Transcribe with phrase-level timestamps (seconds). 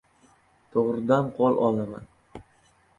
[0.77, 2.13] To‘g‘ridan qo‘l olaman.